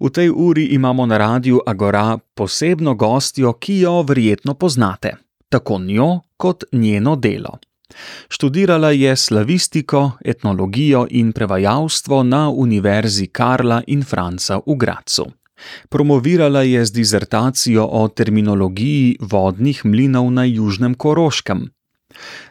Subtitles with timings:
[0.00, 5.16] V tej uri imamo na radiju Agora posebno gostjo, ki jo verjetno poznate,
[5.48, 7.58] tako njo kot njeno delo.
[8.28, 15.26] Študirala je slavistiko, etnologijo in prevajalstvo na Univerzi Karla in Franca v Gracu.
[15.88, 21.70] Promovirala je z dizertacijo o terminologiji vodnih mlinov na Južnem Koroškem.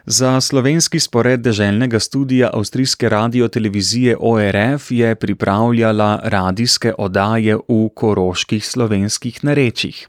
[0.06, 9.44] Za slovenski spored deželnega studija avstrijske radiotelevizije ORF je pripravljala radijske oddaje v koroških slovenskih
[9.44, 10.08] narečjih.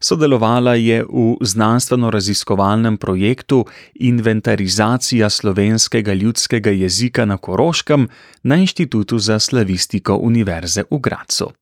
[0.00, 8.08] Sodelovala je v znanstveno-raziskovalnem projektu Inventarizacija slovenskega ljudskega jezika na Koroškem
[8.42, 11.52] na Inštitutu za slavistiko Univerze v Gracu.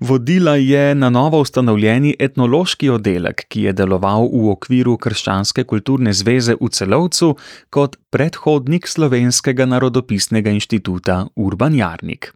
[0.00, 6.56] Vodila je na novo ustanovljeni etnološki oddelek, ki je deloval v okviru Krščanske kulturne zveze
[6.60, 7.34] v celovcu
[7.70, 12.32] kot predhodnik Slovenskega narodopisnega inštituta Urban Jarnik.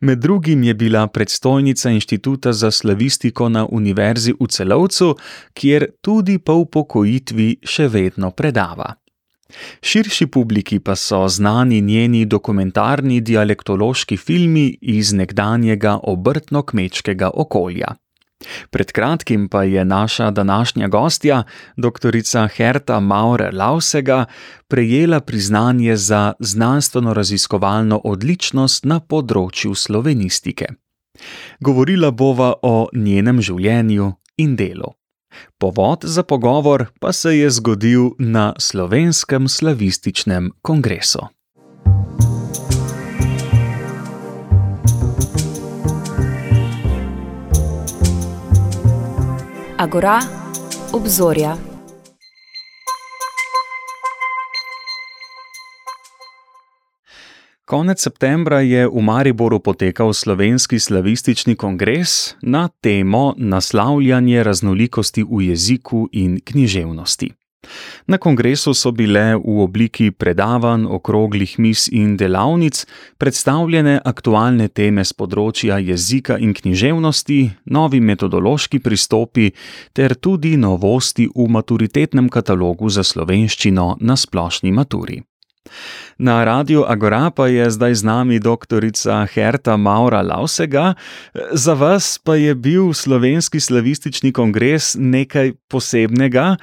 [0.00, 5.16] Med drugim je bila predstojnica Inštituta za slavistiko na Univerzi v celovcu,
[5.54, 8.94] kjer tudi po upokojitvi še vedno predava.
[9.82, 17.94] Širši publiki pa so znani njeni dokumentarni dialektološki filmi iz nekdanjega obrtno-kmečkega okolja.
[18.70, 21.42] Pred kratkim pa je naša današnja gostja,
[21.76, 22.16] dr.
[22.56, 24.24] Herta Maurer Lausega,
[24.68, 30.66] prejela priznanje za znanstveno-raziskovalno odličnost na področju slovenistike.
[31.60, 34.94] Govorila bova o njenem življenju in delu.
[35.58, 41.26] Povod za pogovor pa se je zgodil na Slovenskem slavističnem kongresu.
[49.78, 50.20] Agora,
[50.92, 51.69] obzorja.
[57.70, 66.08] Konec septembra je v Mariboru potekal slovenski slavistični kongres na temo naslavljanje raznolikosti v jeziku
[66.12, 67.30] in književnosti.
[68.06, 72.86] Na kongresu so bile v obliki predavanj, okroglih mis in delavnic
[73.18, 79.52] predstavljene aktualne teme z področja jezika in književnosti, novi metodološki pristopi
[79.94, 85.22] ter tudi novosti v maturitetnem katalogu za slovenščino na splošni maturi.
[86.18, 88.84] Na radiju Agora pa je zdaj z nami dr.
[89.32, 90.94] Herta Maura Lausega.
[91.52, 96.56] Za vas pa je bil slovenski slavistični kongres nekaj posebnega,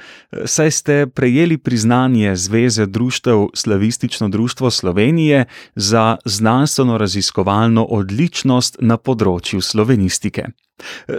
[0.44, 5.44] saj ste prejeli priznanje Zveze društev Slavistično društvo Slovenije
[5.74, 10.67] za znanstveno-raziskovalno odličnost na področju slovenistike.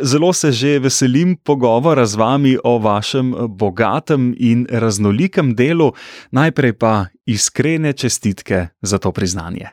[0.01, 5.91] Zelo se že veselim pogovora z vami o vašem bogatem in raznolikem delu,
[6.31, 9.69] najprej pa iskrene čestitke za to priznanje.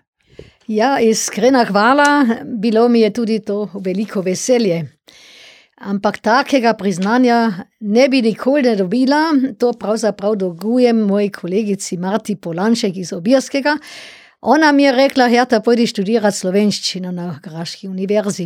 [0.67, 4.83] Ja, iskrena hvala, bilo mi je tudi to veliko veselje.
[5.77, 9.21] Ampak takega priznanja ne bi nikoli ne dobila,
[9.59, 13.77] to pravzaprav dolgujem moji kolegici Marti Polanšek iz Obirskega.
[14.49, 18.45] Ona mi je rekla, Herta, pojdi študirati slovenščino na Graški univerzi.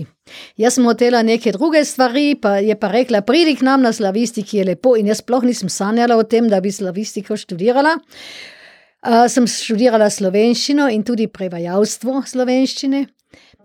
[0.56, 4.56] Jaz sem hotela neke druge stvari, pa je pa rekla, pridi k nam na slavistiki,
[4.56, 7.99] je lepo in jaz sploh nisem sanjala o tem, da bi slavistiko študirala.
[8.00, 13.03] Uh, sem študirala slovenščino in tudi prevajalstvo slovenščine.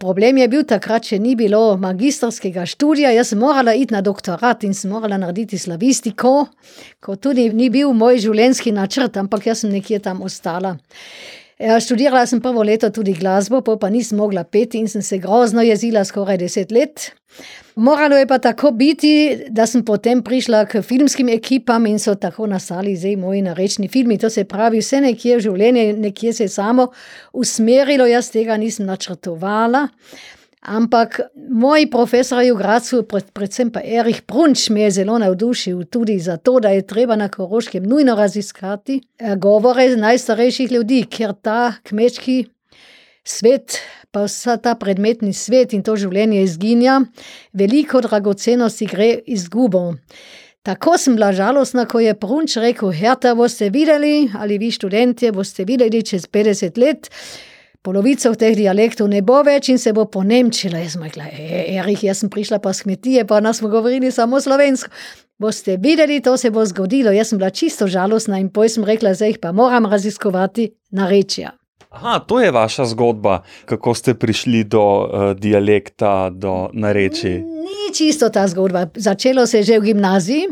[0.04, 4.68] Problem je bil takrat, če ni bilo magistrskega študija, jaz sem morala iti na doktorat
[4.68, 6.36] in sem morala narediti slavistiko,
[7.00, 10.76] ko tudi ni bil moj življenjski načrt, ampak jaz sem nekje tam ostala.
[11.56, 15.64] Ja, študirala sem prvo leto tudi glasbo, pa nisem mogla peti in sem se grozno
[15.64, 17.14] jezila skoraj deset let.
[17.76, 19.12] Moralo je pa tako biti,
[19.50, 24.18] da sem potem prišla k filmskim ekipam in so tako nastali zdaj moji narečni filmi.
[24.18, 26.90] To se pravi, vse nekje v življenju, nekje se je samo
[27.34, 29.88] usmerilo, jaz tega nisem načrtovala.
[30.66, 36.58] Ampak moj profesor v Gracu, predvsem pa Erich Brunč, me je zelo navdušil tudi zato,
[36.60, 42.48] da je treba na Koroškem nujno raziskati eh, govore najstarejših ljudi, ker ta kmečki
[43.22, 43.78] svet,
[44.10, 46.98] pa vsa ta predmetni svet in to življenje izginja,
[47.54, 49.94] veliko dragocenosti gre izgubo.
[50.66, 55.62] Tako sem bila žalostna, ko je Brunč rekel: Herta, boste videli, ali vi študentje boste
[55.62, 57.14] videli čez 50 let
[57.86, 60.82] polovico teh dialektov ne bo več in se bo ponemčila.
[60.82, 64.12] Jaz sem rekla, e, Erich, jaz sem prišla pa s kmetije, pa nas smo govorili
[64.12, 64.90] samo slovensko.
[65.38, 67.12] Boste videli, to se bo zgodilo.
[67.12, 71.52] Jaz sem bila čisto žalostna in poj sem rekla, zdaj pa moram raziskovati narečja.
[71.96, 77.40] Aha, to je vaša zgodba, kako ste prišli do uh, dialekta, do nareči.
[77.40, 78.88] Ni čisto ta zgodba.
[78.96, 80.48] Začelo se je že v gimnaziji.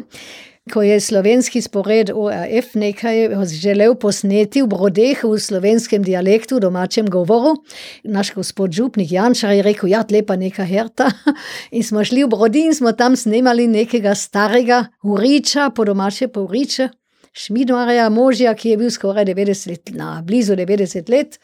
[0.72, 7.58] Ko je slovenski spored ORF nekaj želel posneti v brodeh v slovenskem dialektu, domačem govoru.
[8.04, 11.12] Naš gospod Župnik Jančar je rekel: Ja, lepa neka herta.
[11.76, 16.40] In smo šli v brodi in smo tam snemali nekega starega uriča, po domače pa
[16.40, 16.90] uriča.
[17.34, 21.40] Šmidmarja, možja, ki je bil skoraj 90 let, na blizu 90 let.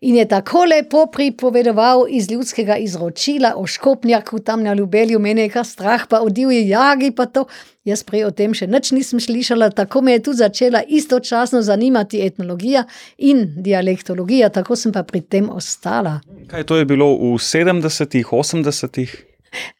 [0.00, 5.48] In je tako lepo pripovedoval iz ljudskega izročila o škopnjaku tam na Ljubelju, meni je
[5.48, 7.46] kar strah, pa o divji jagi, pa to.
[7.84, 12.20] Jaz prej o tem še nič nisem slišala, tako me je tudi začela istočasno zanimati
[12.20, 12.84] etnologija
[13.18, 16.18] in dialektologija, tako sem pa pri tem ostala.
[16.50, 19.16] Kaj to je bilo v 70-ih, 80-ih?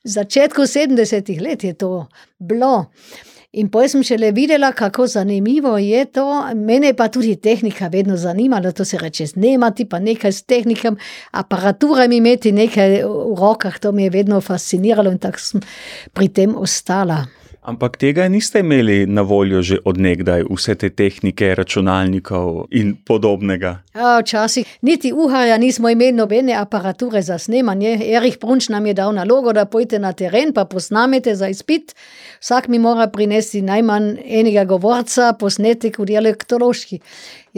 [0.05, 2.88] V začetku 70-ih let je to bilo.
[3.56, 6.24] In potem sem šele videla, kako zanimivo je to.
[6.54, 10.98] Mene pa tudi tehnika vedno zanimala, to se reče snemati, pa nekaj s tehnikom,
[11.32, 15.64] aparaturami imeti nekaj v rokah, to me je vedno fasciniralo in tako sem
[16.12, 17.24] pri tem ostala.
[17.69, 23.75] Ampak tega niste imeli na voljo že odnegdaj, vse te tehnike, računalnikov in podobnega.
[23.93, 27.99] Včasih niti uhaja nismo imeli nobene aparature za snemanje.
[28.09, 31.93] Erich Brunč nam je dal nalogo, da pojete na teren, pa posnamete za izpit.
[32.41, 37.00] Vsak mi mora prinesti najmanj enega govorca, posnetek v dialektološki.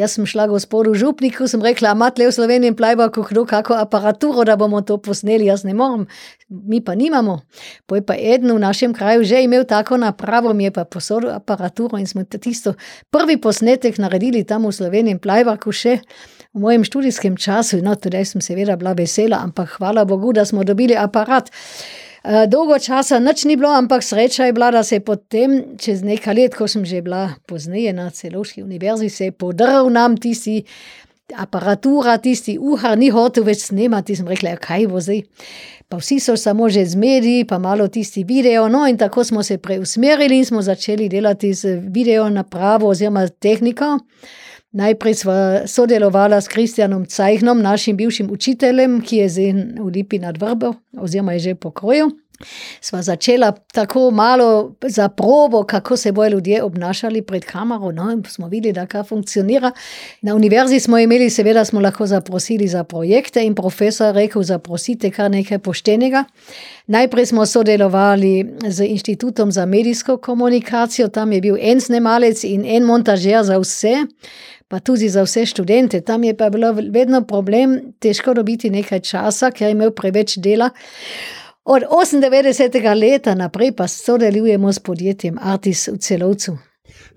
[0.01, 4.57] Jaz sem šla gospodu Župniku, sem rekla, imate v Sloveniji plajba, kdo kako aparaturo, da
[4.57, 6.07] bomo to posneli, jaz ne morem,
[6.49, 7.41] mi pa nimamo.
[7.87, 12.01] Poj pa eden v našem kraju že imel tako napravo, mi je pa posodil aparaturo
[12.01, 12.75] in smo tisto
[13.11, 16.01] prvi posnetek naredili tam v Sloveniji, plajba, ko še
[16.55, 20.65] v mojem študijskem času, no, tudi sem seveda bila vesela, ampak hvala Bogu, da smo
[20.65, 21.53] dobili aparat.
[22.21, 26.03] Eh, dolgo časa nič ni bilo, ampak sreča je bila, da se je potem, čez
[26.05, 30.65] nekaj let, ko sem že bila pozneje na celoški univerzi, se je podrl nam tisti
[31.37, 34.17] aparatura, tisti uhar, ni hotel več snemati.
[34.19, 35.23] Sem rekla, ja, kaj bo zdaj.
[35.89, 38.69] Pa vsi so samo že zmedi, pa malo tisti video.
[38.69, 43.99] No, in tako smo se preusmerili in smo začeli delati z video napravo oziroma tehniko.
[44.71, 45.37] Najprej sva
[45.67, 49.53] sodelovala s Kristjanom Cajhnom, našim bivšim učiteljem, ki je zdaj
[49.83, 52.11] v Lipi nad Vrbo, oziroma je že pokroju.
[52.81, 57.93] Sva začela tako malo za probo, kako se bojo ljudje obnašali pred kamero.
[57.93, 59.73] No, in smo videli, da kar funkcionira.
[60.23, 65.31] Na univerzi smo imeli, seveda, smo lahko zaprosili za projekte in profesor rekel: zaprosite kar
[65.31, 66.25] nekaj poštenega.
[66.87, 72.85] Najprej smo sodelovali z Inštitutom za medijsko komunikacijo, tam je bil en snemalec in en
[72.85, 73.97] montažer za vse
[74.71, 76.01] pa tudi za vse študente.
[76.01, 80.71] Tam je pa bilo vedno problem, težko dobiti nekaj časa, ker je imel preveč dela.
[81.65, 82.95] Od 98.
[82.95, 86.59] leta naprej pa sodelujemo s podjetjem Artis v celovcu.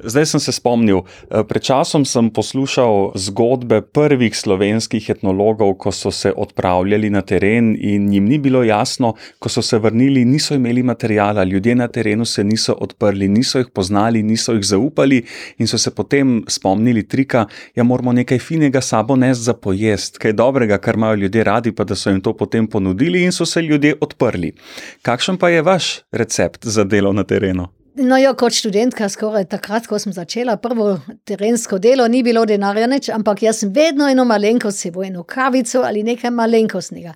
[0.04, 6.12] Zdaj sem se spomnil, eh, pred časom sem poslušal zgodbe prvih slovenskih etnologov, ko so
[6.12, 10.84] se odpravljali na teren in jim ni bilo jasno, ko so se vrnili, niso imeli
[10.84, 15.24] materijala, ljudje na terenu se niso odprli, niso jih poznali, niso jih zaupali
[15.58, 17.46] in so se potem spomnili trika,
[17.76, 21.84] ja, moramo nekaj finega sabo nesti za pojest, kaj dobrega, kar imajo ljudje radi, pa
[21.84, 24.54] da so jim to potem ponudili in so se ljudje odprli.
[25.02, 27.83] Kakšen pa je vaš recept za delo na terenu?
[27.96, 30.96] No, jo, kot študentka, skoraj takrat, ko sem začela prvo
[31.30, 35.84] terensko delo, ni bilo denarja nič, ampak jaz sem vedno eno malenkost, sebo eno kavico
[35.86, 37.14] ali nekaj malenkostnega.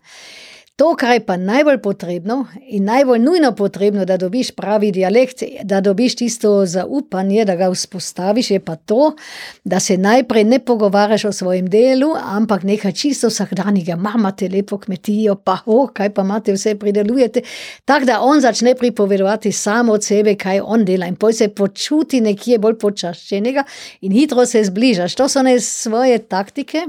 [0.78, 2.36] To, kar je pa najbolj potrebno
[2.70, 8.52] in najbolj nujno potrebno, da dobiš pravi dialekt, da dobiš tisto zaupanje, da ga vzpostaviš,
[8.52, 9.16] je pa to,
[9.64, 13.98] da se najprej ne pogovarjaš o svojem delu, ampak nekaj čisto vsakdanjega.
[14.16, 17.42] Imate lepo kmetijo, pa oh, kaj pa imate, vse pridelujete.
[17.86, 22.22] Tako da on začne pripovedovati samo od sebe, kaj on dela in poj se počuti
[22.22, 23.64] nekje bolj počaščenega
[24.02, 25.16] in hitro se zbližaš.
[25.16, 26.86] To so ne svoje taktike.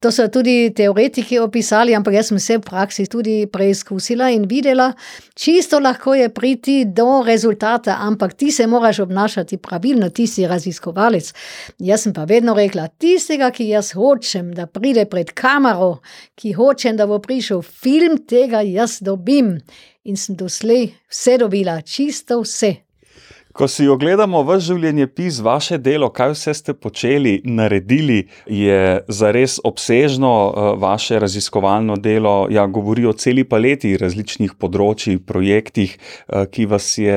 [0.00, 4.92] To so tudi teoretiki opisali, ampak jaz sem se v praksi tudi preizkusila in videla,
[5.34, 11.32] čisto lahko je priti do rezultata, ampak ti se moraš obnašati pravilno, ti si raziskovalec.
[11.78, 16.00] Jaz sem pa vedno rekla, tistega, ki jaz hočem, da pride pred kamero,
[16.34, 19.56] ki hočem, da bo prišel film, tega jaz dobim.
[20.06, 22.85] In sem doslej vse dobila, čisto vse.
[23.56, 28.18] Ko si ogledamo vaš življenjepis, vaše delo, kaj vse ste počeli, naredili,
[28.52, 32.34] je zares obsežno eh, vaše raziskovalno delo.
[32.52, 37.16] Ja, govori o celi paleti različnih področji, projektih, eh, ki vas je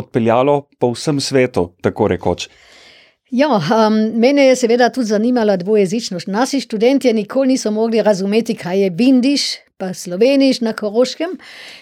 [0.00, 2.48] odpeljalo po vsem svetu, tako rekoč.
[3.30, 6.26] Ja, um, mene je seveda tudi zanimala dvojezičnost.
[6.26, 9.42] Naši študenti nikoli niso mogli razumeti, kaj je bindiš,
[9.76, 11.30] pa sloveniš na Koroškem.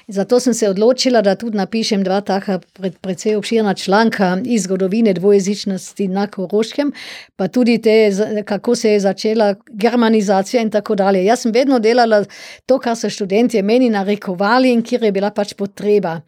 [0.08, 5.12] Zato sem se odločila, da tudi napišem dva taka pred, precej obširna članka iz zgodovine
[5.12, 6.92] dvojezičnosti na Koroškem,
[7.36, 8.10] pa tudi te,
[8.44, 11.24] kako se je začela germanizacija in tako dalje.
[11.24, 12.24] Jaz sem vedno delala
[12.66, 16.20] to, kar so študenti meni narekovali in kjer je bila pač potreba.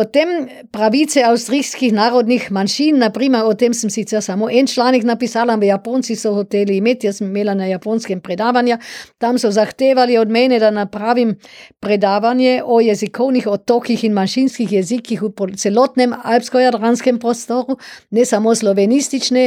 [0.00, 5.68] Potem pravice avstrijskih narodnih manjšin, naprimer, o tem sem sicer samo en članek napisala, ampak
[5.68, 8.78] Japonci so hoteli imeti, jaz sem imela na japonskem predavanja,
[9.20, 11.34] tam so zahtevali od mene, da napravim
[11.84, 17.76] predavanje o jezikovnih otokih in manjšinskih jezikih v celotnem alpsko-jadranskem prostoru,
[18.10, 19.44] ne samo slovenistične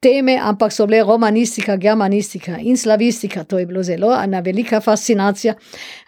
[0.00, 5.54] teme, ampak so bile romanistika, germanistika in slavistika, to je bilo zelo ena velika fascinacija.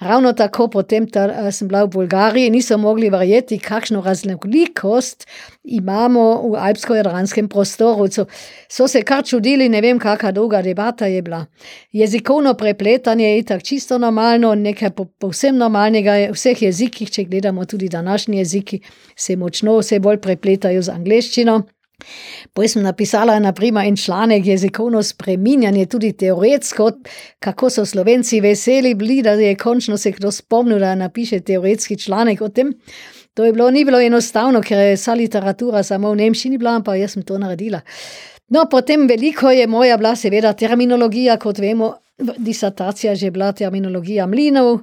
[0.00, 5.26] Ravno tako potem ta, eh, sem bila v Bolgariji, niso mogli verjeti, kakšno raznolikost
[5.64, 8.08] imamo v alpsko-jadranskem prostoru.
[8.10, 8.26] So,
[8.68, 11.46] so se kar čudili, ne vem, kakšna dolga debata je bila.
[11.92, 17.64] Jezikovno prepletanje je tako čisto normalno, nekaj povsem normalnega je v vseh jezikih, če gledamo
[17.64, 18.80] tudi današnji jeziki,
[19.16, 21.62] se močno vse bolj prepletajo z angleščino.
[22.54, 26.90] Potem sem napisala naprimer, en članek jezikovno spreminjanje, tudi teoretsko,
[27.42, 32.40] kako so slovenci veseli bili, da je končno se kdo spomnil, da napiše teoretski članek
[32.40, 32.72] o tem.
[33.34, 36.96] To je bilo, ni bilo enostavno, ker je vsa literatura samo v Nemčiji bila, pa
[36.96, 37.80] jaz sem to naredila.
[38.48, 44.26] No, potem veliko je moja bila, seveda, terminologija, kot vemo, disertacija je že bila terminologija
[44.26, 44.80] mlinov.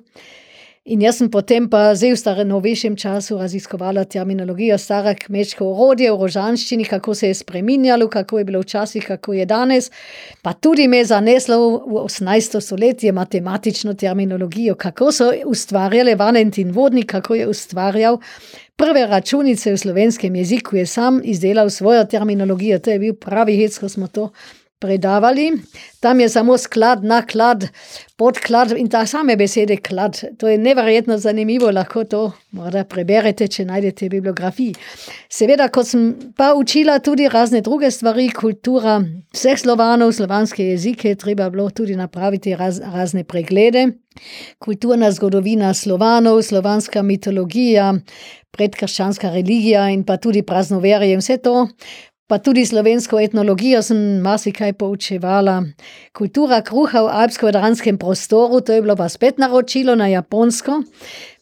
[0.86, 6.12] In jaz sem potem pa zdaj v starem novejšem času raziskovala terminologijo stare kmečke orodje
[6.14, 9.90] v rožanščini, kako se je spreminjalo, kako je bilo včasih, kako je danes.
[10.46, 12.62] Pa tudi me je zaneslo v 18.
[12.62, 18.20] stoletje matematično terminologijo, kako so ustvarjali Valentin Vodnik, kako je ustvarjal
[18.78, 22.78] prve računice v slovenskem jeziku, je sam izdelal svojo terminologijo.
[22.80, 24.30] To je bil pravi hec, ko smo to
[24.80, 25.52] predavali.
[26.00, 27.68] Tam je samo sklad, naklad,
[28.16, 30.20] podklad in ta same besede klad.
[30.38, 34.76] To je neverjetno zanimivo, lahko to morda preberete, če najdete bibliografiji.
[35.30, 36.06] Seveda, ko sem
[36.38, 39.00] pa učila tudi razne druge stvari, kultura
[39.34, 43.88] vseh slovanov, slovanske jezike, treba bilo tudi napraviti raz, razne preglede.
[44.60, 47.94] Kulturna zgodovina slovanov, slovanska mitologija,
[48.56, 51.66] predkrščanska religija in pa tudi praznoverje vse to
[52.28, 55.60] Pa tudi slovensko etnologijo sem marsikaj poučevala.
[56.18, 60.80] Kultura kruha v alpsko-vedranskem prostoru, to je bilo pa spet naročilo na japonsko.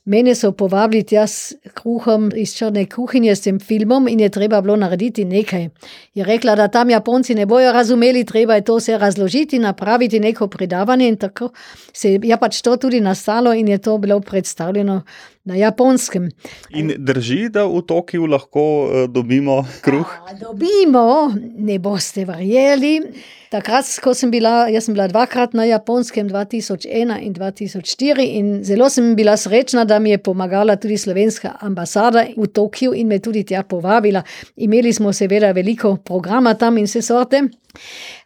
[0.06, 4.60] Mene so povabili tja s kruhom iz črne kuhinje, s tem filmom in je treba
[4.62, 5.70] bilo narediti nekaj.
[6.14, 10.48] Je rekla, da tam Japonci ne bojo razumeli, treba je to vse razložiti, napraviti neko
[10.48, 11.54] predavanje in tako
[11.94, 15.02] se je pač to tudi nastalo in je to bilo predstavljeno
[15.44, 16.30] na japonskem.
[16.70, 20.08] In drži, da v Tokiu lahko uh, dobimo kruh?
[20.28, 23.00] A, dobimo, ne boste verjeli.
[23.54, 28.88] Takrat, ko sem bila, jaz sem bila dvakrat na japonskem, 2001 in 2004, in zelo
[28.90, 33.44] sem bila srečna, da mi je pomagala tudi slovenska ambasada v Tokiu in me tudi
[33.44, 34.24] tja povabila.
[34.56, 37.44] Imeli smo seveda veliko programa tam in vse sorte.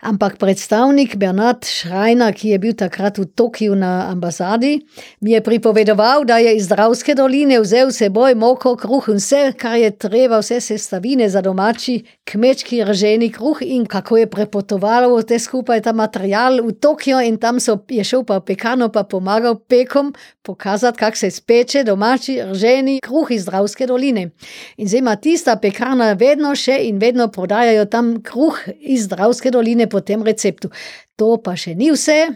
[0.01, 4.83] Ampak predstavnik Bernard Schreiner, ki je bil takrat v Tokiu na ambasadi,
[5.23, 9.79] mi je pripovedoval, da je iz Dravske doline vzel seboj moko, kruh in vse, kar
[9.79, 15.81] je treba, vse sestavine za domači kmečki rženi kruh in kako je prepotovalo vse skupaj
[15.81, 20.13] ta material v Tokio in tam so, je šel pa pekano pa pomagal pekom
[20.43, 24.29] pokazati, kako se speče domači rženi kruh iz Dravske doline.
[24.77, 29.51] In zdaj ima tista pekarna vedno še in vedno prodajajo tam kruh iz Dravske Dravske
[29.53, 30.71] doline po tem receptu.
[31.17, 32.31] To pa še ni vse.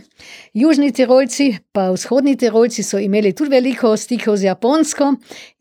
[0.54, 5.08] Južni Tirolci, pa vzhodni Tirolci so imeli tudi veliko stikov z Japonsko.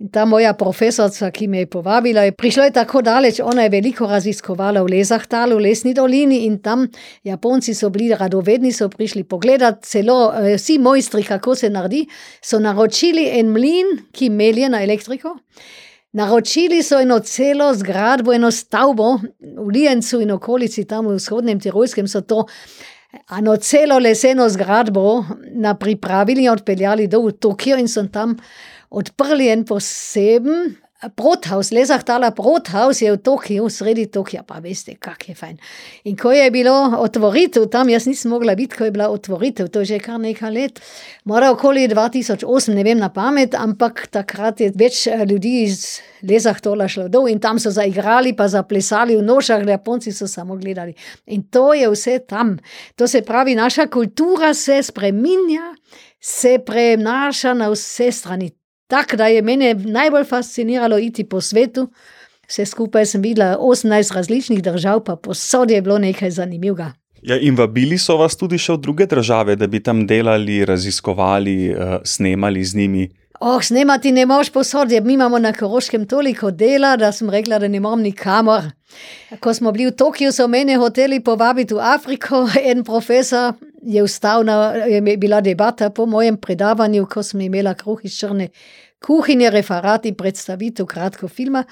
[0.04, 3.40] In ta moja profesorica, ki me je povabila, je prišla je tako daleč.
[3.40, 6.84] Ona je veliko raziskovala v Lezahtalu, v Lesni dolini in tam
[7.24, 12.04] Japonci so bili radovedni, so prišli pogledat, celo eh, vsi mojstri, kako se naredi,
[12.44, 15.38] so naročili en mlin, ki melje na elektriko.
[16.12, 22.08] Naročili so eno celo zgradbo, eno stavbo v Lijencu in okolici, tam v vzhodnem Tirolskem
[22.08, 22.44] so to.
[23.38, 25.24] Eno celo leseno zgradbo
[25.78, 28.36] pripravili in odpeljali do Tokio, in so tam
[28.90, 30.76] odprli en poseben
[31.08, 35.56] Brothaus, Lezahtala Brothaus je v Tokiu, sredi Tokija, pa veste, kak je fajn.
[36.04, 39.80] In ko je bilo otvoritev tam, jaz nisem mogla biti, ko je bila otvoritev, to
[39.80, 40.82] je že kar nekaj let,
[41.24, 46.84] mora okoli 2008, ne vem na pamet, ampak takrat je več eh, ljudi iz Lezahtola
[46.88, 50.92] šlo dol in tam so zaigrali, pa zaplesali v nošah, Japonci so samo gledali.
[51.32, 52.58] In to je vse tam.
[53.00, 55.72] To se pravi, naša kultura se spreminja,
[56.20, 58.50] se prenaša na vse strani.
[58.90, 61.88] Tako da je mene najbolj fasciniralo iti po svetu.
[62.48, 66.92] Vse skupaj sem videla 18 različnih držav, pa posod je bilo nekaj zanimivega.
[67.22, 71.56] Ja, in vabili so vas tudi še v druge države, da bi tam delali, raziskovali,
[71.70, 73.08] uh, snemali z njimi.
[73.40, 77.68] Oh, snemati ne moš posod, mi imamo na Koroškem toliko dela, da sem rekla, da
[77.68, 78.66] ne morem nikamor.
[79.40, 84.72] Ko smo bili v Tokiu, so mene hoteli povabiti v Afriko, en profesor je, ustavna,
[84.74, 88.48] je bila debata po mojem predavanju, ko sem imela kruh iz črne
[89.00, 91.64] kuhinje, referat in predstavitev kratko filma.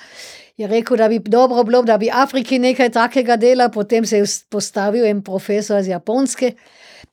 [0.56, 4.24] Je rekel, da bi dobro bilo, da bi Afriki nekaj takega dela, potem se je
[4.50, 6.52] postavil en profesor iz Japonske.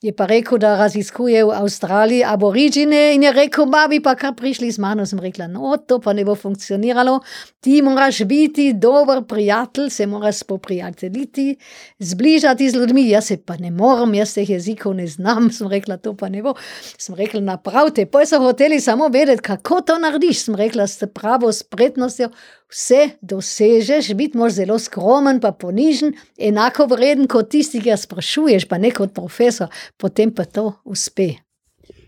[0.01, 4.33] Je pa rekel, da raziskuje v Avstraliji aborižine in je rekel, ma bi pa kar
[4.35, 5.05] prišli z mano.
[5.05, 7.19] Sem rekla, no, to pa ne bo funkcioniralo.
[7.59, 11.55] Ti moraš biti dober prijatelj, se moraš spoprijateljiti,
[11.99, 13.07] zbližati z ljudmi.
[13.09, 15.51] Jaz se pa ne morem, jaz teh jezikov ne znam.
[15.51, 16.53] Sem rekla, to pa ne bo.
[16.97, 18.05] Sem rekla, napravite.
[18.05, 20.43] Poj so hoteli samo vedeti, kako to narediš.
[20.45, 22.29] Sem rekla, ste pravo spretnostjo
[22.71, 28.67] vse dosežeš, biti moraš zelo skromen, pa ponižen, enako vreden kot tisti, ki ga sprašuješ,
[28.69, 31.44] pa ne kot profesor, potem pa to uspe.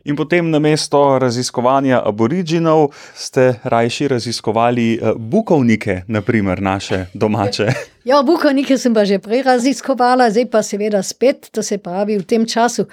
[0.07, 7.67] In potem na mesto raziskovanja aboriginov ste rajši raziskovali eh, bukovnike, naprimer naše domače.
[8.07, 12.23] Ja, bukovnike sem pa že prej raziskovala, zdaj pa seveda spet, to se pravi v
[12.23, 12.85] tem času,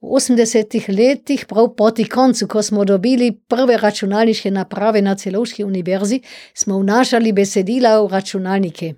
[0.00, 6.22] v 80-ih letih, prav proti koncu, ko smo dobili prve računalniške naprave na celovški univerzi,
[6.54, 8.94] smo vnašali besedila v računalnike.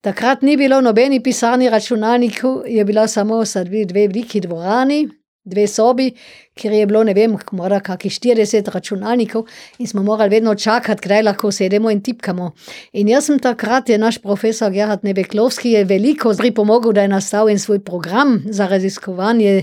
[0.00, 5.08] Takrat ni bilo nobeni pisani računalnikov, je bila samo dve veliki dvorani,
[5.50, 6.10] dve sobi,
[6.54, 9.46] ker je bilo, ne vem, mora kakih 40 računalnikov
[9.78, 12.50] in smo morali vedno čakati, kdaj lahko sedemo in tipkamo.
[12.92, 17.50] In jaz sem takrat, je naš profesor Gerhard Nebeklovski, je veliko pripomogel, da je nastal
[17.50, 19.62] en svoj program za raziskovanje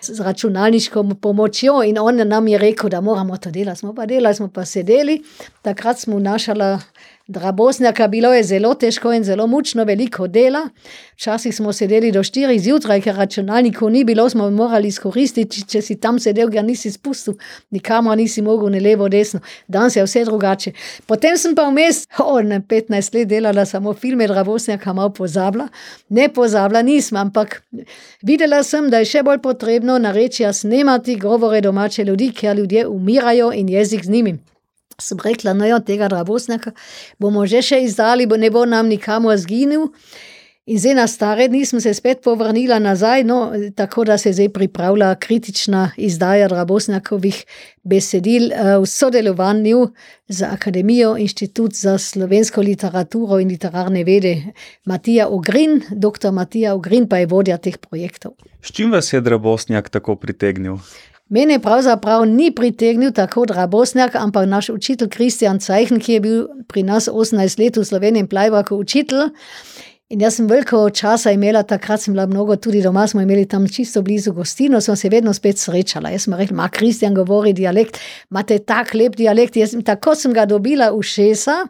[0.00, 3.80] z računalniško pomočjo in on nam je rekel, da moramo to delati.
[3.80, 5.22] Smo pa delali, smo pa sedeli,
[5.62, 6.78] takrat smo našali
[7.28, 10.68] Drabosnjaka bilo je zelo težko in zelo mučno, veliko dela.
[11.16, 15.96] Včasih smo sedeli do 4 zjutraj, ker računalnikov ni bilo, smo morali izkoristiti, če si
[16.00, 17.34] tam sedel, ga nisi spustil,
[17.74, 19.40] nikamor nisi mogel, ne levo, desno.
[19.66, 20.72] Danes je vse drugače.
[21.06, 22.04] Potem sem pa vmes,
[22.46, 25.66] ne 15 let delala samo filme, Drabosnjaka malo pozabila.
[26.08, 27.62] Ne pozabila nisem, ampak
[28.22, 33.50] videla sem, da je še bolj potrebno nareči snemati govore domače ljudi, ker ljudje umirajo
[33.52, 34.38] in jezik z njimi.
[35.00, 36.72] Sem rekla, no, jo, tega rabosnjaka
[37.20, 39.90] bomo že še izdali, bo ne bo nam nikamor zginil.
[40.66, 44.48] In zdaj na stare dni sem se spet povrnila nazaj, no, tako da se zdaj
[44.50, 47.44] pripravlja kritična izdaja rabosnjakovih
[47.86, 49.84] besedil eh, v sodelovanju
[50.28, 54.34] z Akademijo Inštitut za slovensko literaturo in literarne vede
[54.84, 56.32] Matija Ogrin, dr.
[56.32, 58.34] Matija Ogrin pa je vodja teh projektov.
[58.62, 60.82] S čim vas je rabosnjak tako pritegnil?
[61.28, 66.84] Mene pravzaprav ni pritegnil tako Drabosnjak, ampak naš učitelj Kristjan Cajhen, ki je bil pri
[66.86, 69.32] nas 18 let v Sloveniji in plajva kot učitelj.
[70.14, 73.66] In jaz sem veliko časa imela, takrat sem bila mnogo tudi doma, smo imeli tam
[73.66, 76.12] čisto blizu gostino, smo se vedno spet srečala.
[76.14, 77.98] Jaz sem rekla, ma Kristjan govori dialekt,
[78.30, 79.56] imate tak lep dialekt.
[79.56, 81.64] Jaz, tako sem ga dobila v šesa.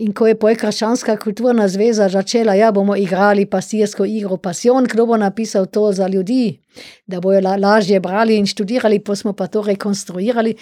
[0.00, 5.16] In ko je pojkrašanska kulturna zveza začela, ja, bomo igrali pastirsko igro Passion, kdo bo
[5.16, 6.60] napisal to za ljudi,
[7.06, 10.54] da bojo la, lažje brali in študirali, pa smo pa to rekonstruirali.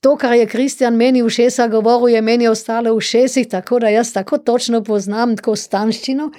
[0.00, 3.88] To, kar je Kristjan meni v šesa govoril, je meni ostalo v šesih, tako da
[3.88, 6.30] jaz tako točno poznam tako stanščino.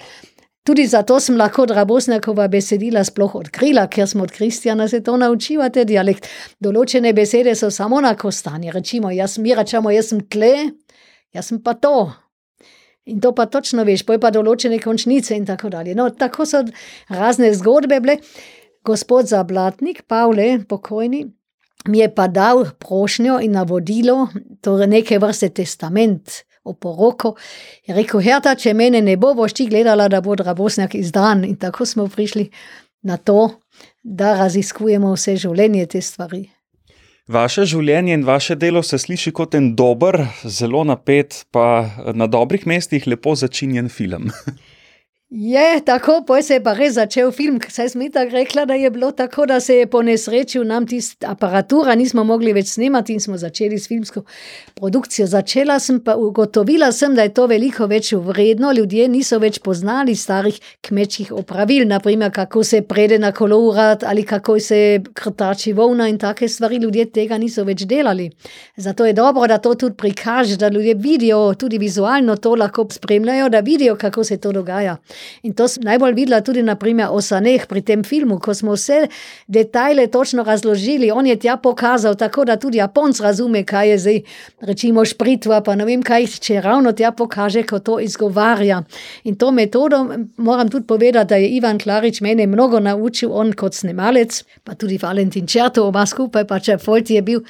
[0.63, 5.69] Tudi zato sem lahko Drabosnjakova besedila sploh odkrila, ker smo od Kristjana se to naučila,
[5.69, 6.27] te dialekt.
[6.59, 10.53] Določene besede so samo na kostanje, rečimo, jaz mi rečemo, jaz sem tle,
[11.31, 12.11] jaz sem pa to.
[13.05, 15.95] In to pa točno veš, poj pa določene končnice in tako dalje.
[15.95, 16.63] No, tako so
[17.11, 18.17] razne zgodbe bile.
[18.83, 21.23] Gospod Zablatnik, Pavle, pokojni,
[21.87, 24.27] mi je pa dal prošnjo in navodilo,
[24.63, 27.35] torej neke vrste testament o poroko.
[27.87, 31.43] Je rekel, Herta, če mene ne bo, boš ti gledala, da bo Drabosnjak izdan.
[31.47, 32.49] In tako smo prišli
[33.03, 33.49] na to,
[34.03, 36.45] da raziskujemo vse življenje te stvari.
[37.33, 41.65] Vaše življenje in vaše delo se sliši kot en dober, zelo napet, pa
[42.13, 44.29] na dobrih mestih lepo začinjen film.
[45.35, 47.55] Je tako, poj se je pa res začel film.
[47.69, 51.31] Saj smo tako rekla, da je bilo tako, da se je po nesreči nam tista
[51.31, 54.21] aparatura, nismo mogli več snemati in smo začeli s filmsko
[54.75, 55.25] produkcijo.
[55.27, 58.71] Začela sem pa ugotovila sem, da je to veliko več vredno.
[58.77, 64.59] Ljudje niso več poznali starih kmečkih opravil, naprimer kako se prede na kolorat ali kako
[64.59, 66.77] se krtači volna in take stvari.
[66.77, 68.29] Ljudje tega niso več delali.
[68.77, 73.49] Zato je dobro, da to tudi prikaže, da ljudje vidijo, tudi vizualno to lahko spremljajo,
[73.49, 74.97] da vidijo, kako se to dogaja.
[75.43, 79.07] In to sem najbolj videla tudi naprimer o Saneh pri tem filmu, ko smo vse
[79.47, 81.11] detajle točno razložili.
[81.11, 84.19] On je tja pokazal, tako da tudi Japonc razume, kaj je zdaj,
[84.61, 88.83] rečimo, špritva, pa ne vem kaj, če ravno tja pokaže, ko to izgovarja.
[89.23, 90.03] In to metodo
[90.37, 94.99] moram tudi povedati, da je Ivan Klarič mene mnogo naučil, on kot snemalec, pa tudi
[95.01, 97.43] Valentin Čerto, oba skupaj, pa če Folti je bil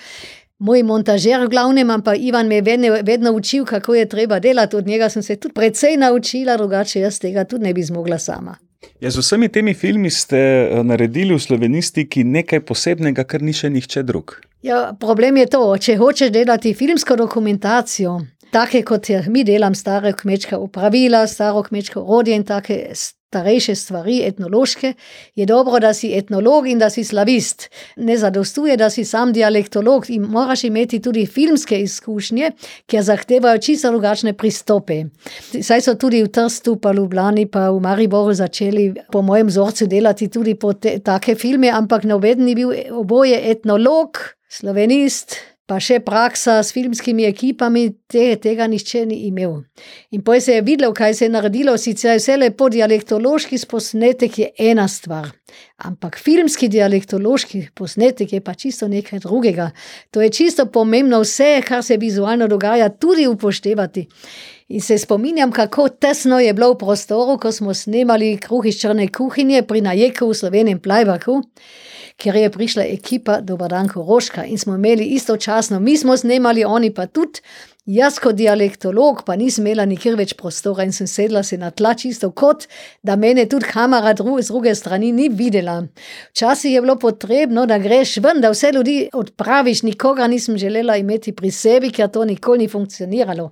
[0.63, 4.76] moj montažer v glavnem, ampak Ivan me je vedno, vedno učil, kako je treba delati.
[4.76, 8.56] Od njega sem se tudi precej naučila, drugače jaz tega tudi ne bi zmogla sama.
[8.99, 13.69] Ja, z vsemi temi filmi ste eh, naredili v slovenistiki nekaj posebnega, kar ni še
[13.69, 14.38] nihče drug.
[14.63, 18.21] Ja, problem je to, če hočeš delati filmsko dokumentacijo,
[18.52, 22.80] take kot je mi delam, stare kmečke upravila, staro kmečko orodje in take
[23.34, 24.93] starejše stvari, etnološke,
[25.36, 27.69] je dobro, da si etnolog in da si slavist.
[27.98, 32.52] Ne zadostuje, da si sam dialektolog in moraš imeti tudi filmske izkušnje,
[32.86, 35.04] ki zahtevajo čisto drugačne pristope.
[35.62, 39.88] Saj so tudi v Trstu, pa v Ljubljani, pa v Mariboru začeli po mojem vzorcu
[39.88, 46.02] delati tudi po te, take filme, ampak noben ni bil oboje etnolog, slovenist pa še
[46.04, 49.62] praksa s filmskimi ekipami, te, tega nišče ni imel.
[50.12, 54.49] In poj se je videlo, kaj se je naredilo, sicer vse lepo dialektološki posnetek je
[54.71, 55.30] ena stvar,
[55.88, 59.69] ampak filmski dialektološki posnetek je pa čisto nekaj drugega.
[60.12, 64.08] To je čisto pomembno vse, kar se vizualno dogaja, tudi upoštevati.
[64.73, 69.08] In se spominjam, kako tesno je bilo v prostoru, ko smo snemali kruh iz črne
[69.08, 71.39] kuhinje pri najeku v slovenem plajbaku
[72.17, 77.06] ker je prišla ekipa Dobrodanko Roška in smo imeli istočasno, mi smo snemali, oni pa
[77.06, 77.41] tudi.
[77.84, 81.89] Jaz, kot dialektolog, pa nisem imela nikjer več prostora in sem sedla se na tla,
[82.00, 82.63] čisto kot
[83.04, 85.82] da mene tudi kamera dru z druge strani ni videla.
[86.32, 91.36] Včasih je bilo potrebno, da greš ven, da vse ljudi odpraviš, nikogar nisem želela imeti
[91.36, 93.50] pri sebi, ker to nikoli ni funkcioniralo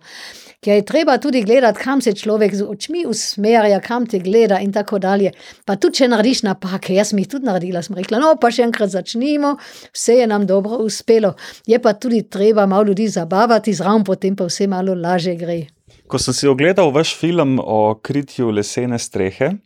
[0.61, 4.71] ker je treba tudi gledati, kam se človek z očmi usmerja, kam te gleda in
[4.73, 5.31] tako dalje.
[5.65, 8.67] Pa tudi, če narediš napake, jaz mi jih tudi naredila, sem rekla, no pa še
[8.67, 9.55] enkrat začnimo,
[9.89, 11.33] vse je nam dobro uspelo.
[11.65, 15.65] Je pa tudi treba malo ljudi zabavati, zraven potem pa vse malo laže gre.
[16.05, 19.57] Ko sem si ogledal vaš film o kritju lesene strehe,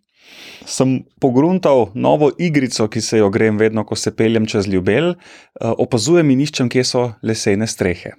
[0.63, 5.73] sem pogruntal novo igrico, ki se jo grem vedno, ko se peljem čez ljubel, eh,
[5.75, 8.15] opazujem in iščem, kje so lesene strehe.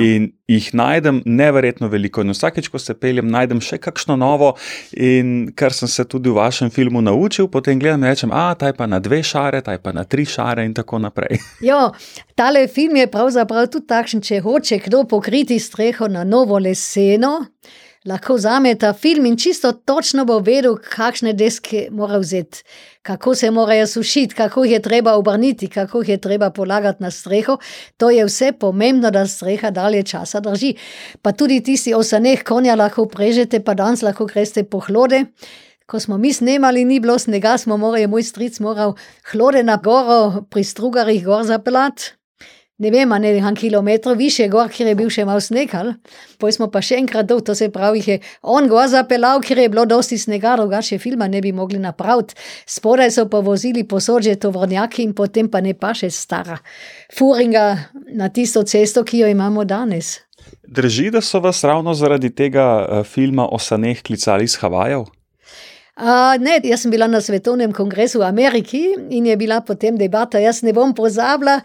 [0.00, 2.22] In jih najdem neverjetno veliko.
[2.22, 4.52] In vsakeč, ko se peljem, najdem še kakšno novo.
[4.96, 8.70] In kar sem se tudi v vašem filmu naučil, potem gledam in rečem, a ta
[8.70, 11.40] je pa na dve šare, ta je pa na tri šare in tako naprej.
[11.68, 11.92] Jo,
[12.34, 17.38] tale film je pravzaprav tudi takšen, če hoče kdo pokriti streho na novo leseno
[18.04, 22.62] lahko vzame ta film in čisto točno bo vedel, kakšne deske mora vzeti,
[23.02, 27.10] kako se morajo sušiti, kako jih je treba obrniti, kako jih je treba polagati na
[27.10, 27.56] streho.
[27.96, 30.74] To je vse pomembno, da streha dalje časa drži.
[31.22, 35.24] Pa tudi tisti osaneh konja lahko prežete, pa danes lahko greste po hlode.
[35.86, 38.94] Ko smo mi snemali, ni bilo snega, smo morali, moj stric moral
[39.32, 42.21] hlode na goro pri strugarjih gor zapeljati
[42.78, 45.70] ne vem, ne vem, kilometrov više, gor, kjer je bil še malo sneg.
[46.38, 49.68] Potem smo pa še enkrat dol, to se pravi, je on gor zapeljal, kjer je
[49.68, 52.34] bilo dosti snega, drugače filma ne bi mogli napraviti.
[52.66, 56.58] Spodaj so pa vozili posodje tovornjaki in potem pa ne pa še stara
[57.12, 57.66] furinga
[58.16, 60.18] na tisto cesto, ki jo imamo danes.
[60.66, 65.06] Drži, da so vas ravno zaradi tega uh, filma o saneh klicali iz Havajev?
[65.92, 68.80] Uh, ne, jaz sem bila na svetovnem kongresu v Ameriki
[69.12, 71.58] in je bila potem debata, jaz ne bom pozabila,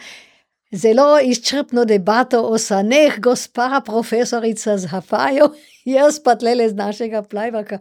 [0.71, 5.53] Zelo izčrpno debato o saneh, gospa profesorica z Hafajo,
[5.95, 7.79] jaz pa tle z našega plajvaka.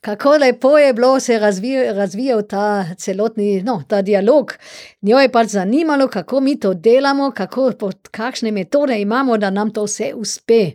[0.00, 4.54] Kako lepo je bilo se razvijal, razvijal ta celotni no, ta dialog.
[5.02, 7.72] Njo je pač zanimalo, kako mi to delamo, kako,
[8.10, 10.70] kakšne metode imamo, da nam to vse uspe.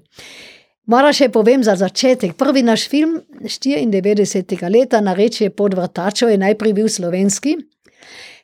[0.86, 2.34] Mora še povem za začetek.
[2.34, 4.70] Prvi naš film 94.
[4.70, 7.56] leta na reči pod vrtačo je najprej bil slovenski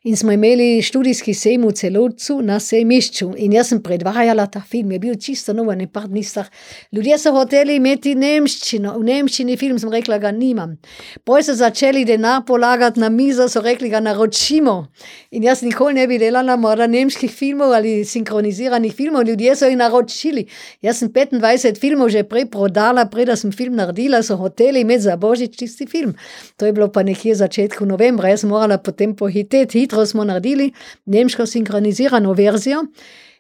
[0.03, 3.33] in smo imeli študijski sejem v celovcu na sejmišču.
[3.38, 6.47] In jaz sem predvajala ta film, je bil čisto nov, ne pa star.
[6.91, 10.77] Ljudje so hoteli imeti nemščino, v nemščini film sem rekla, ga nimam.
[11.25, 14.88] Poj so začeli denar polagati na mizo, so rekli, ga naročimo.
[15.31, 19.77] In jaz nikoli ne bi delala mora nemških filmov ali sinkroniziranih filmov, ljudje so jih
[19.77, 20.45] naročili.
[20.81, 25.09] Jaz sem 25 filmov že prej prodala, prej da sem film naredila, so hoteli imeti
[25.09, 26.15] za božič čisti film.
[26.55, 30.71] To je bilo pa nekje začetku novembra, jaz sem morala potem pohiteti hitro smo naredili
[31.06, 32.86] nemško sinkronizirano verzijo.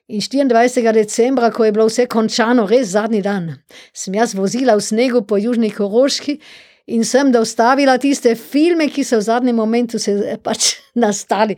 [0.07, 0.93] In 24.
[0.93, 3.51] decembra, ko je bilo vse končano, res zadnji dan,
[3.93, 6.39] sem jaz vozila v snegu po Južni Koroški
[6.87, 11.55] in sem dostavila tiste filme, ki so v zadnjem momentu se pač nastali.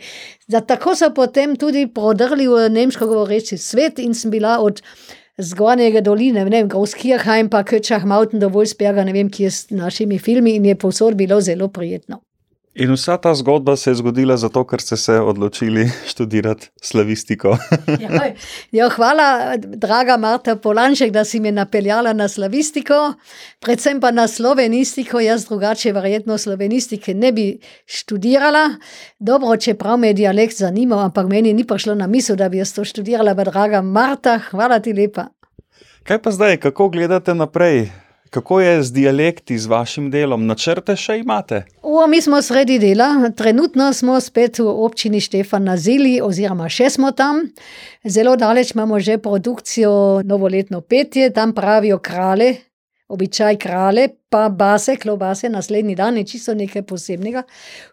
[0.51, 4.81] Zato tako so potem tudi prodrli v nemško govoreči svet in sem bila od
[5.39, 10.19] zgornjega doline, ne vem, Groskirchheim, pa Köčah, Mountain do Wolfsberga, ne vem, kje s našimi
[10.19, 12.19] filmi in je povsod bilo zelo prijetno.
[12.73, 17.57] In vsa ta zgodba se je zgodila zato, ker ste se odločili študirati slavistiko.
[18.03, 18.31] ja,
[18.71, 23.13] jo, hvala, draga Marta Polanček, da si me napeljala na slavistiko,
[23.59, 25.19] predvsem pa na slovenistiko.
[25.19, 27.47] Jaz drugače, verjetno, slovenistike ne bi
[27.85, 28.69] študirala.
[29.19, 32.71] Dobro, čeprav me je dialekt zanimal, ampak meni ni prišlo na misel, da bi jaz
[32.73, 33.33] to študirala.
[33.33, 35.27] Draga Marta, hvala ti lepa.
[36.03, 37.89] Kaj pa zdaj, kako gledate naprej?
[38.31, 41.65] Kako je z dialekti, z vašim delom, načrte še imate?
[41.93, 46.87] O, mi smo sredi dela, trenutno smo spet v občini Štefan na Zili, oziroma še
[46.89, 47.41] smo tam.
[48.07, 52.53] Zelo daleč imamo že produkcijo Novoletno petje, tam pravijo krale,
[53.11, 57.43] običaj krale, pa base, klobase, naslednji dan je čisto nekaj posebnega.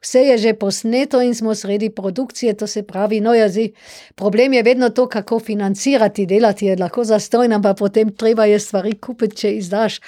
[0.03, 3.73] Vse je že posneto in smo sredi produkcije, to se pravi, no, jazi.
[4.15, 8.95] Problem je vedno to, kako financirati, delati je lahko zastojno, ampak potem treba je stvari
[8.99, 10.01] kupiti, če izdaš.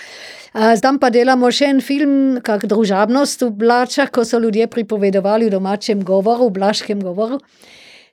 [0.82, 5.56] Tam pa delamo še en film, kak družabnost v Blačah, ko so ljudje pripovedovali v
[5.58, 7.40] domačem govoru, v blaškem govoru.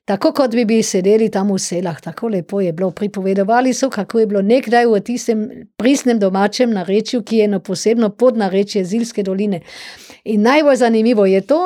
[0.08, 2.93] Tako kot bi, bi sedeli tam v selah, tako lepo je bilo.
[2.96, 5.41] Pripovedovali so, kako je bilo nekdaj v tistem
[5.76, 9.60] pristnem domačem narečju, ki je eno posebno podnarečje Zilske doline.
[10.24, 11.60] In najbolj zanimivo je to,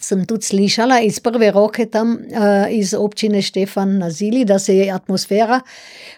[0.00, 4.76] sem tudi slišala iz prve roke tam uh, iz občine Štefan na Zili, da se
[4.76, 5.60] je atmosfera,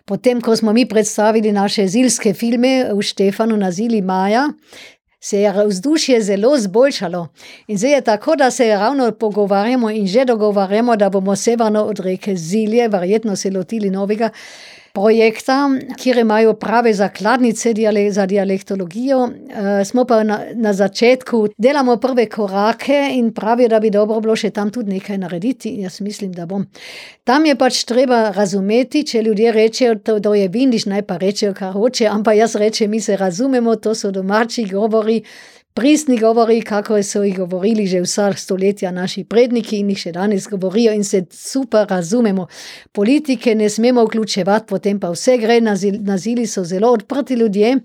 [0.05, 4.49] potem ko smo mi predstavili naše zilske filme v Štefanu na Zili maja,
[5.21, 7.29] se je vzdušje zelo zboljšalo.
[7.67, 12.01] In zdaj je tako, da se ravno pogovarjamo in že dogovarjamo, da bomo severno od
[12.01, 14.31] reke Zilje, verjetno se lotili novega
[14.99, 17.75] projekta, kjer imajo prave zakladnice
[18.11, 19.19] za dialektologijo.
[19.19, 19.31] Uh,
[19.85, 24.51] smo pa na, na začetku, delamo prve korake in pravijo, da bi dobro bilo še
[24.51, 25.75] tam tudi nekaj narediti.
[25.83, 26.67] Jaz mislim, da bom.
[27.25, 31.55] Tam je pač treba razumeti, če ljudje rečejo, da to je vindiš, naj pa rečejo,
[31.55, 35.23] kar hoče, ampak jaz rečem, mi se razumemo, to so domači govori
[35.79, 40.49] pristni govori, kako so jih govorili že vsa stoletja naši predniki in jih še danes
[40.51, 42.49] govorijo in se super razumemo.
[42.93, 47.77] Politike ne smemo vključevati, potem pa vse gre, nazili so zelo odprti ljudje.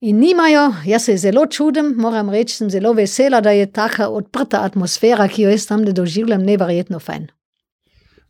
[0.00, 4.60] In nimajo, jaz se zelo čudim, moram reči, sem zelo vesela, da je taka odprta
[4.60, 7.30] atmosfera, ki jo jaz tam doživljam, neverjetno fajn.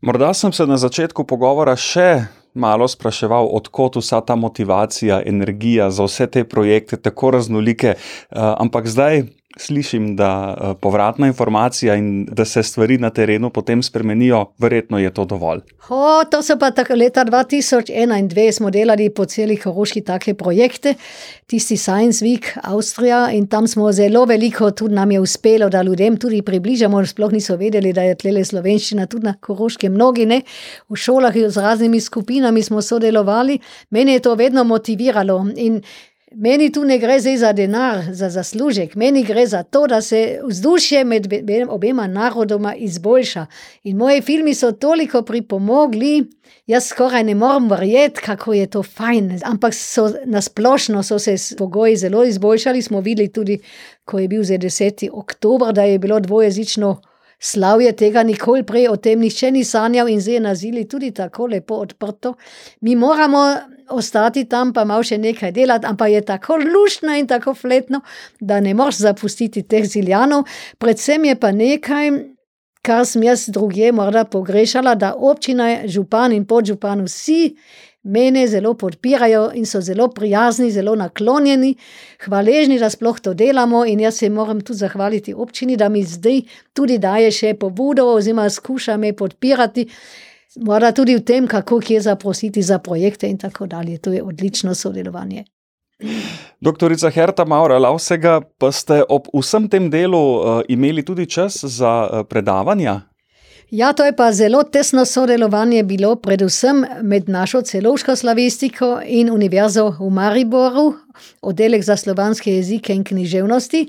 [0.01, 6.05] Morda sem se na začetku pogovora še malo spraševal, odkot vsa ta motivacija, energija za
[6.05, 7.97] vse te projekte, tako raznolike, eh,
[8.37, 9.23] ampak zdaj
[9.57, 14.99] slišim, da je uh, povratna informacija in da se stvari na terenu potem spremenijo, verjetno
[14.99, 15.61] je to dovolj.
[15.88, 20.35] Ho, to so pa tako leta 2001 in 2002 smo delali po celi Horoški take
[20.35, 20.95] projekte,
[21.47, 26.17] tisti Science Week Avstrija in tam smo zelo veliko, tudi nam je uspelo, da ljudem
[26.17, 30.43] tudi približamo, sploh niso vedeli, da je tlele slovenščina tudi na Horoške, mnogi ne,
[30.88, 33.59] v šolah z raznimi skupinami smo sodelovali,
[33.91, 35.83] mene je to vedno motiviralo in
[36.35, 41.05] Meni tu ne gre za denar, za zaslužek, meni gre za to, da se vzdušje
[41.05, 41.27] med
[41.68, 43.47] obema narodoma izboljša.
[43.83, 46.25] In moji filmi so toliko pripomogli,
[46.66, 49.40] jaz skoraj ne morem verjeti, kako je to fajn.
[49.45, 52.83] Ampak so nasplošno so se pogoji zelo izboljšali.
[52.83, 53.59] Smo videli tudi,
[54.05, 55.09] ko je bil za 10.
[55.12, 57.01] oktober, da je bilo dvojezično
[57.45, 61.47] slavje, tega nikoli prej o tem nihče ni sanjal in zdaj je nazili tudi tako
[61.47, 62.35] lepo odprto.
[62.81, 63.57] Mi moramo
[63.92, 68.00] ostati tam, pa malo še nekaj delati, ampak je tako luštno in tako fletno,
[68.40, 70.44] da ne moreš zapustiti teh ziljanov.
[70.78, 72.11] Predvsem je pa nekaj,
[72.83, 77.57] kar sem jaz drugje morda pogrešala, da občina, župan in podžupan vsi.
[78.02, 81.76] Mene zelo podpirajo in so zelo prijazni, zelo naklonjeni,
[82.24, 83.85] hvaležni, da sploh to delamo.
[83.87, 86.40] In jaz se moram tudi zahvaliti občini, da mi zdaj
[86.74, 89.87] tudi daje še pobudo, oziroma skuša me podpirati.
[90.61, 93.99] Mora tudi v tem, kako kje zaprositi za projekte in tako dalje.
[93.99, 95.45] To je odlično sodelovanje.
[96.61, 101.93] Doktorica Herta Maura Lausega, pa ste ob vsem tem delu uh, imeli tudi čas za
[102.05, 103.01] uh, predavanja?
[103.73, 109.87] Ja, to je pa zelo tesno sodelovanje bilo, predvsem med našo celovško slavistiko in Univerzo
[110.01, 110.93] v Mariboru,
[111.41, 113.87] oddelek za slovanske jezike in književnosti.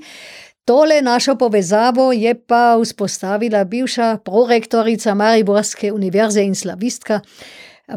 [0.64, 7.20] Tole našo povezavo je pa vzpostavila bivša prorektorica Mariborske univerze in slavistka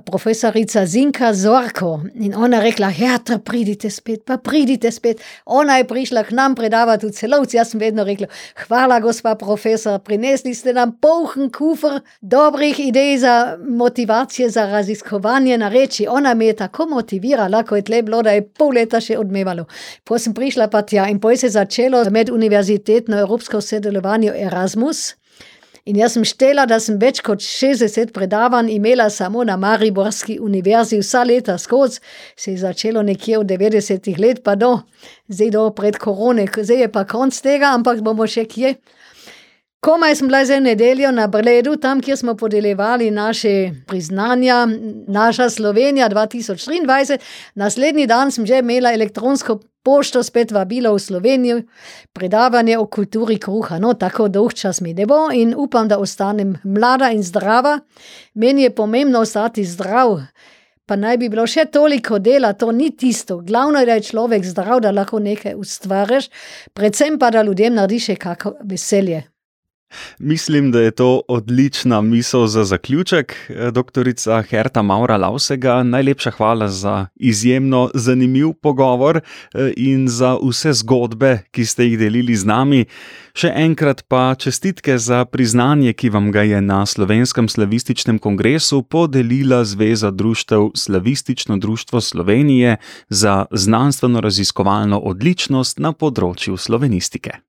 [0.06, 2.02] profesorica Zinka Zorko.
[2.15, 5.21] In ona rekla, Herta, pridite spet, pa pridite spet.
[5.45, 8.28] Ona je prišla k nam predavati v celovci, jaz sem vedno rekla,
[8.67, 15.69] hvala, gospa profesor, prinesli ste nam poln kufr dobrih idej za motivacije, za raziskovanje na
[15.69, 16.08] reči.
[16.10, 19.67] Ona me je tako motivirala, ko je tle bilo, da je pol leta še odmevalo.
[20.04, 25.15] Potem sem prišla pa tja in potem se je začelo med univerzitetno evropsko sodelovanje Erasmus.
[25.88, 31.00] In jaz sem štela, da sem več kot 60 predavanj imela samo na Mariborski univerzi,
[31.00, 32.02] vsa leta skozi,
[32.36, 34.73] se je začelo nekje v 90-ih let, pa do,
[35.32, 38.73] zdaj do pred korone, zdaj je pa konc tega, ampak bomo še kje.
[39.80, 44.65] Komaj sem bila za nedeljo na Bledu, tam, kjer smo podeljevali naše priznanja,
[45.08, 47.21] naša Slovenija 2023.
[47.56, 51.62] Naslednji dan sem že imela elektronsko pošto spet vabilo v Slovenijo,
[52.13, 53.80] predavanje o kulturi kruha.
[53.80, 57.78] No, tako dolg čas mi ne bo in upam, da ostanem mlada in zdrava.
[58.34, 60.19] Meni je pomembno ostati zdrav.
[60.88, 63.41] pa naj bi bilo še toliko dela, to ni tisto.
[63.43, 66.30] Glavno je, da je človek zdrav, da lahko nekaj ustvariš,
[66.73, 69.23] predvsem pa da ljudem narediš kako veselje.
[70.19, 73.52] Mislim, da je to odlična misel za zaključek.
[73.71, 81.39] Doktorica Herta Maura Lausega, najlepša hvala za izjemno zanimiv pogovor eh, in za vse zgodbe,
[81.52, 82.86] ki ste jih delili z nami.
[83.38, 89.63] Še enkrat pa čestitke za priznanje, ki vam ga je na Slovenskem slavističnem kongresu podelila
[89.65, 92.78] Zveza društev Slavistično društvo Slovenije
[93.10, 97.47] za znanstveno-raziskovalno odličnost na področju slovenistike.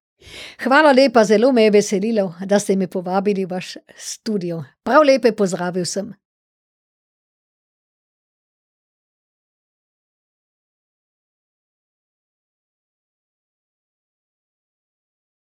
[0.64, 4.64] Hvala lepa, zelo me je veselilo, da ste me povabili v vaš studio.
[4.82, 6.12] Prav lepe pozdrav vsem.